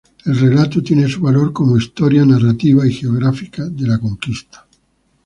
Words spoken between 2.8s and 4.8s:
y geográfica de la conquista.